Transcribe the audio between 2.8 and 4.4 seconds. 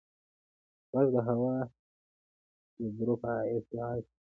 ذرّو په ارتعاش خپرېږي.